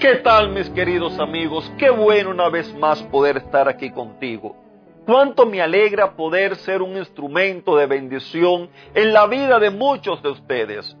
[0.00, 1.70] ¿Qué tal mis queridos amigos?
[1.76, 4.56] Qué bueno una vez más poder estar aquí contigo.
[5.04, 10.30] Cuánto me alegra poder ser un instrumento de bendición en la vida de muchos de
[10.30, 10.96] ustedes.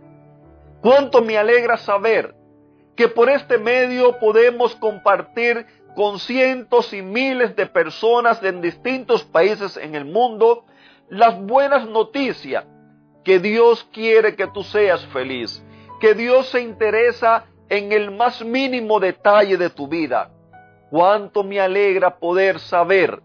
[0.82, 2.34] Cuánto me alegra saber
[2.94, 5.64] que por este medio podemos compartir
[5.96, 10.66] con cientos y miles de personas en distintos países en el mundo
[11.08, 12.66] las buenas noticias
[13.24, 15.64] que Dios quiere que tú seas feliz,
[16.02, 20.30] que Dios se interesa en el más mínimo detalle de tu vida.
[20.90, 23.22] Cuánto me alegra poder saber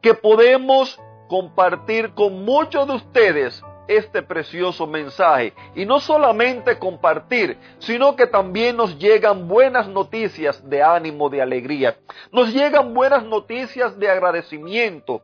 [0.00, 5.54] que podemos compartir con muchos de ustedes este precioso mensaje.
[5.74, 11.96] Y no solamente compartir, sino que también nos llegan buenas noticias de ánimo, de alegría.
[12.30, 15.22] Nos llegan buenas noticias de agradecimiento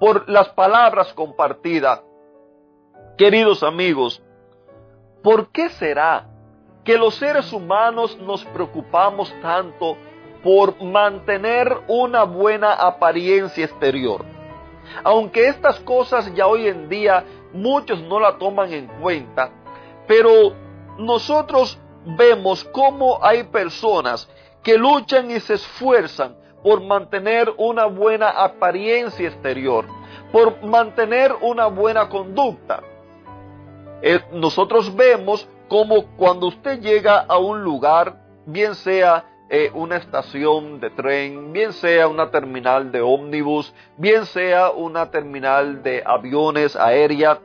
[0.00, 2.02] por las palabras compartidas.
[3.16, 4.22] Queridos amigos,
[5.22, 6.26] ¿por qué será
[6.88, 9.98] que los seres humanos nos preocupamos tanto
[10.42, 14.24] por mantener una buena apariencia exterior.
[15.04, 19.50] Aunque estas cosas ya hoy en día muchos no la toman en cuenta,
[20.06, 20.54] pero
[20.96, 24.26] nosotros vemos cómo hay personas
[24.62, 29.84] que luchan y se esfuerzan por mantener una buena apariencia exterior,
[30.32, 32.80] por mantener una buena conducta.
[34.02, 40.80] Eh, nosotros vemos como cuando usted llega a un lugar, bien sea eh, una estación
[40.80, 47.40] de tren, bien sea una terminal de ómnibus, bien sea una terminal de aviones aérea,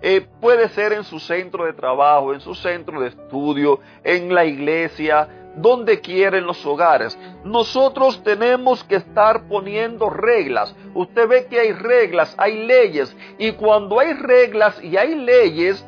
[0.00, 4.44] eh, puede ser en su centro de trabajo, en su centro de estudio, en la
[4.44, 7.18] iglesia, donde quieren los hogares.
[7.44, 10.74] Nosotros tenemos que estar poniendo reglas.
[10.94, 13.16] Usted ve que hay reglas, hay leyes.
[13.38, 15.84] Y cuando hay reglas y hay leyes,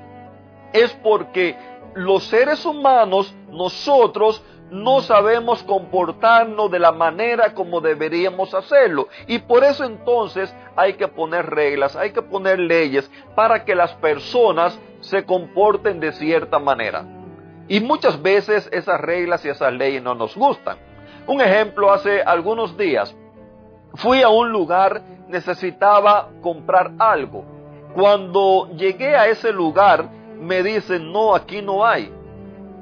[0.72, 1.56] es porque
[1.94, 9.08] los seres humanos, nosotros, no sabemos comportarnos de la manera como deberíamos hacerlo.
[9.26, 13.92] Y por eso entonces hay que poner reglas, hay que poner leyes para que las
[13.94, 17.04] personas se comporten de cierta manera.
[17.68, 20.78] Y muchas veces esas reglas y esas leyes no nos gustan.
[21.26, 23.14] Un ejemplo, hace algunos días
[23.94, 27.44] fui a un lugar, necesitaba comprar algo.
[27.94, 30.08] Cuando llegué a ese lugar,
[30.40, 32.12] me dicen, no, aquí no hay.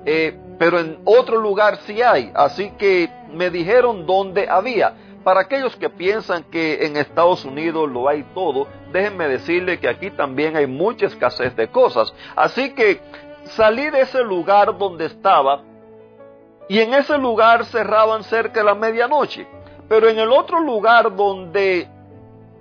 [0.05, 2.31] Eh, pero en otro lugar sí hay.
[2.35, 4.95] Así que me dijeron dónde había.
[5.25, 10.11] Para aquellos que piensan que en Estados Unidos lo hay todo, déjenme decirle que aquí
[10.11, 12.15] también hay mucha escasez de cosas.
[12.35, 13.01] Así que
[13.45, 15.63] salí de ese lugar donde estaba
[16.69, 19.47] y en ese lugar cerraban cerca de la medianoche.
[19.89, 21.89] Pero en el otro lugar donde,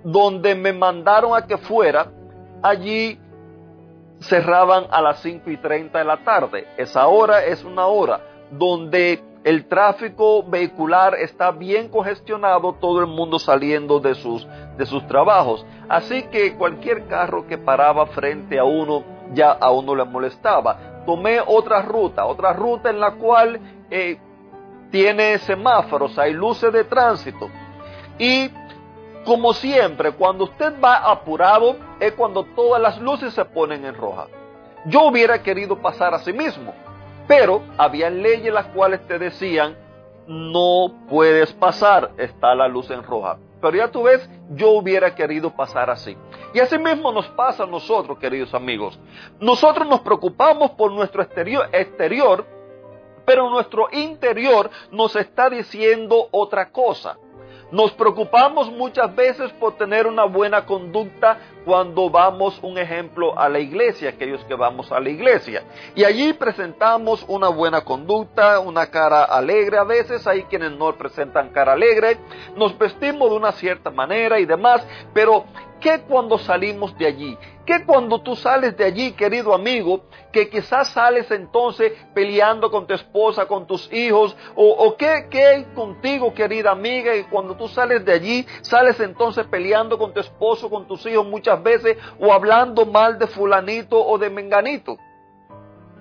[0.02, 2.10] donde me mandaron a que fuera,
[2.62, 3.18] allí
[4.20, 6.66] cerraban a las 5 y 30 de la tarde.
[6.76, 8.20] Esa hora es una hora
[8.50, 14.46] donde el tráfico vehicular está bien congestionado, todo el mundo saliendo de sus,
[14.76, 15.64] de sus trabajos.
[15.88, 21.04] Así que cualquier carro que paraba frente a uno ya a uno le molestaba.
[21.06, 24.18] Tomé otra ruta, otra ruta en la cual eh,
[24.90, 27.48] tiene semáforos, hay luces de tránsito.
[28.18, 28.50] Y
[29.24, 34.26] como siempre, cuando usted va apurado es cuando todas las luces se ponen en roja.
[34.86, 36.74] Yo hubiera querido pasar a sí mismo,
[37.26, 39.76] pero había leyes las cuales te decían,
[40.26, 43.38] no puedes pasar, está la luz en roja.
[43.60, 46.16] Pero ya tú ves, yo hubiera querido pasar así.
[46.54, 48.98] Y así mismo nos pasa a nosotros, queridos amigos.
[49.40, 52.46] Nosotros nos preocupamos por nuestro exterior, exterior
[53.28, 57.18] pero nuestro interior nos está diciendo otra cosa.
[57.70, 63.58] Nos preocupamos muchas veces por tener una buena conducta cuando vamos, un ejemplo, a la
[63.58, 65.64] iglesia, aquellos que vamos a la iglesia.
[65.94, 69.76] Y allí presentamos una buena conducta, una cara alegre.
[69.76, 72.16] A veces hay quienes no presentan cara alegre.
[72.56, 74.86] Nos vestimos de una cierta manera y demás.
[75.12, 75.44] Pero
[75.80, 77.38] ¿Qué cuando salimos de allí?
[77.68, 82.94] ¿Qué cuando tú sales de allí, querido amigo, que quizás sales entonces peleando con tu
[82.94, 84.34] esposa, con tus hijos?
[84.54, 89.46] ¿O, qué, qué hay contigo, querida amiga, y cuando tú sales de allí, sales entonces
[89.48, 94.16] peleando con tu esposo, con tus hijos muchas veces, o hablando mal de fulanito o
[94.16, 94.96] de menganito?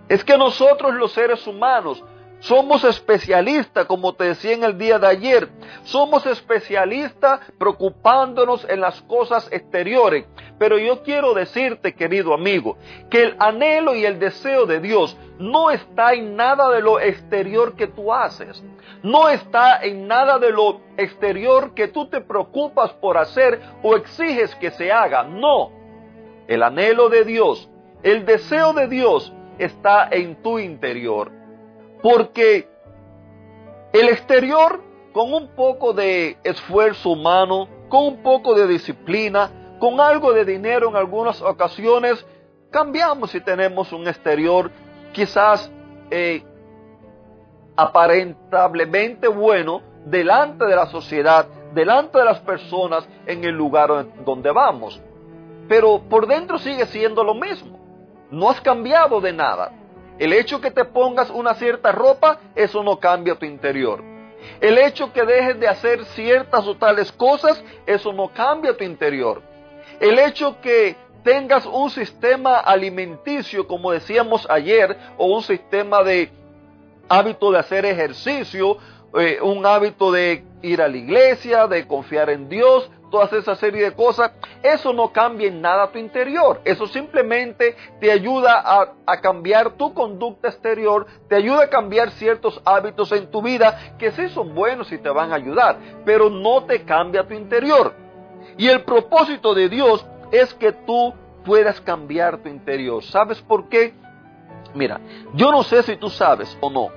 [0.07, 2.01] Es que nosotros los seres humanos
[2.39, 5.49] Somos especialistas, como te decía en el día de ayer,
[5.83, 10.25] somos especialistas preocupándonos en las cosas exteriores.
[10.59, 12.77] Pero yo quiero decirte, querido amigo,
[13.09, 17.75] que el anhelo y el deseo de Dios no está en nada de lo exterior
[17.75, 18.63] que tú haces.
[19.01, 24.53] No está en nada de lo exterior que tú te preocupas por hacer o exiges
[24.55, 25.23] que se haga.
[25.23, 25.71] No.
[26.47, 27.69] El anhelo de Dios,
[28.03, 31.36] el deseo de Dios está en tu interior.
[32.01, 32.67] Porque
[33.93, 34.81] el exterior,
[35.13, 40.89] con un poco de esfuerzo humano, con un poco de disciplina, con algo de dinero
[40.89, 42.25] en algunas ocasiones,
[42.69, 44.71] cambiamos si tenemos un exterior
[45.13, 45.71] quizás
[46.11, 46.43] eh,
[47.75, 53.89] aparentablemente bueno delante de la sociedad, delante de las personas en el lugar
[54.25, 55.01] donde vamos.
[55.67, 57.77] Pero por dentro sigue siendo lo mismo.
[58.31, 59.71] No has cambiado de nada.
[60.19, 64.03] El hecho que te pongas una cierta ropa, eso no cambia tu interior.
[64.59, 69.41] El hecho que dejes de hacer ciertas o tales cosas, eso no cambia tu interior.
[69.99, 76.31] El hecho que tengas un sistema alimenticio, como decíamos ayer, o un sistema de
[77.09, 78.77] hábito de hacer ejercicio,
[79.17, 83.83] eh, un hábito de ir a la iglesia, de confiar en Dios, toda esa serie
[83.83, 84.31] de cosas,
[84.63, 86.61] eso no cambia en nada tu interior.
[86.65, 92.61] Eso simplemente te ayuda a, a, cambiar tu conducta exterior, te ayuda a cambiar ciertos
[92.65, 96.63] hábitos en tu vida que sí son buenos y te van a ayudar, pero no
[96.63, 97.93] te cambia tu interior.
[98.57, 101.13] Y el propósito de Dios es que tú
[101.45, 103.03] puedas cambiar tu interior.
[103.03, 103.93] ¿Sabes por qué?
[104.73, 104.99] Mira,
[105.33, 106.89] yo no sé si tú sabes o no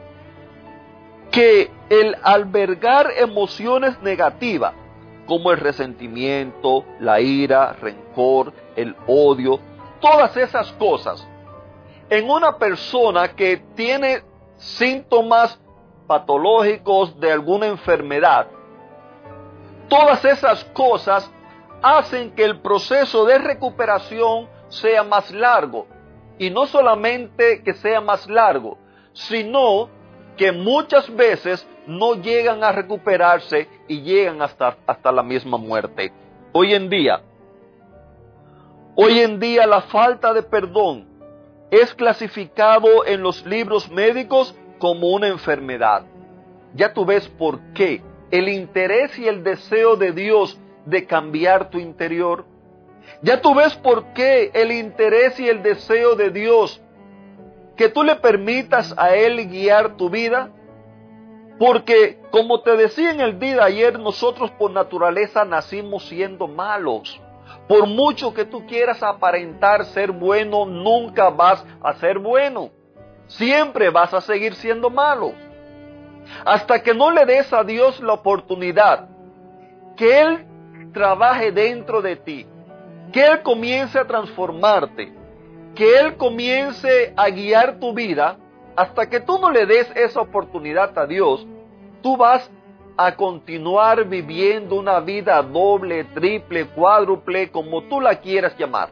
[1.30, 4.74] que el albergar emociones negativas
[5.30, 9.60] como el resentimiento, la ira, rencor, el odio,
[10.00, 11.24] todas esas cosas,
[12.08, 14.24] en una persona que tiene
[14.56, 15.56] síntomas
[16.08, 18.48] patológicos de alguna enfermedad,
[19.88, 21.30] todas esas cosas
[21.80, 25.86] hacen que el proceso de recuperación sea más largo.
[26.40, 28.78] Y no solamente que sea más largo,
[29.12, 29.90] sino
[30.36, 36.12] que muchas veces no llegan a recuperarse y llegan hasta, hasta la misma muerte.
[36.52, 37.22] Hoy en día,
[38.94, 41.08] hoy en día la falta de perdón
[41.72, 46.04] es clasificado en los libros médicos como una enfermedad.
[46.72, 48.00] Ya tú ves por qué
[48.30, 50.56] el interés y el deseo de Dios
[50.86, 52.44] de cambiar tu interior.
[53.22, 56.80] Ya tú ves por qué el interés y el deseo de Dios,
[57.76, 60.50] que tú le permitas a Él guiar tu vida.
[61.60, 67.20] Porque, como te decía en el día de ayer, nosotros por naturaleza nacimos siendo malos.
[67.68, 72.70] Por mucho que tú quieras aparentar ser bueno, nunca vas a ser bueno.
[73.26, 75.34] Siempre vas a seguir siendo malo.
[76.46, 79.10] Hasta que no le des a Dios la oportunidad
[79.98, 80.46] que Él
[80.94, 82.46] trabaje dentro de ti,
[83.12, 85.12] que Él comience a transformarte,
[85.74, 88.38] que Él comience a guiar tu vida,
[88.80, 91.46] hasta que tú no le des esa oportunidad a Dios,
[92.00, 92.50] tú vas
[92.96, 98.88] a continuar viviendo una vida doble, triple, cuádruple, como tú la quieras llamar.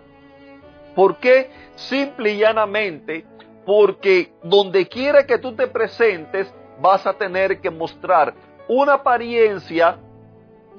[0.95, 1.51] ¿Por qué?
[1.75, 3.25] Simple y llanamente,
[3.65, 6.53] porque donde quiera que tú te presentes,
[6.83, 8.35] vas a tener que mostrar
[8.69, 9.97] una apariencia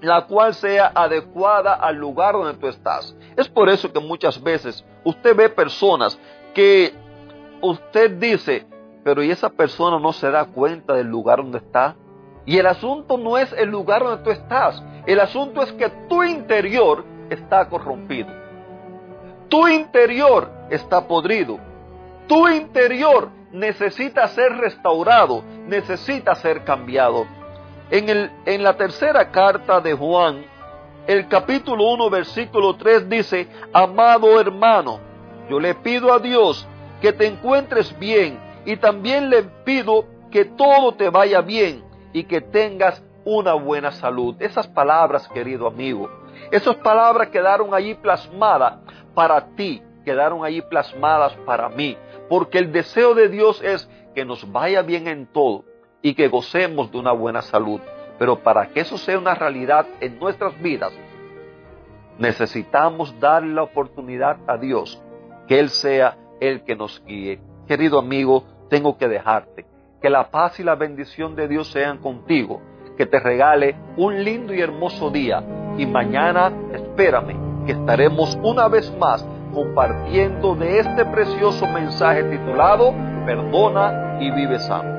[0.01, 3.15] la cual sea adecuada al lugar donde tú estás.
[3.35, 6.19] Es por eso que muchas veces usted ve personas
[6.53, 6.93] que
[7.59, 8.68] usted dice,
[9.03, 11.95] pero ¿y esa persona no se da cuenta del lugar donde está?
[12.45, 16.23] Y el asunto no es el lugar donde tú estás, el asunto es que tu
[16.23, 18.29] interior está corrompido.
[19.49, 21.59] Tu interior está podrido.
[22.27, 27.25] Tu interior necesita ser restaurado, necesita ser cambiado.
[27.89, 30.45] En, el, en la tercera carta de Juan,
[31.07, 34.99] el capítulo 1, versículo 3 dice, amado hermano,
[35.49, 36.67] yo le pido a Dios
[37.01, 42.41] que te encuentres bien y también le pido que todo te vaya bien y que
[42.41, 44.35] tengas una buena salud.
[44.39, 46.09] Esas palabras, querido amigo,
[46.51, 48.79] esas palabras quedaron allí plasmadas
[49.13, 51.97] para ti, quedaron allí plasmadas para mí,
[52.29, 55.65] porque el deseo de Dios es que nos vaya bien en todo
[56.01, 57.79] y que gocemos de una buena salud.
[58.17, 60.93] Pero para que eso sea una realidad en nuestras vidas,
[62.17, 65.01] necesitamos darle la oportunidad a Dios,
[65.47, 67.39] que Él sea el que nos guíe.
[67.69, 69.63] Querido amigo, tengo que dejarte.
[70.01, 72.59] Que la paz y la bendición de Dios sean contigo.
[72.97, 75.43] Que te regale un lindo y hermoso día.
[75.77, 79.23] Y mañana espérame que estaremos una vez más
[79.53, 82.91] compartiendo de este precioso mensaje titulado
[83.27, 84.98] Perdona y vive sano.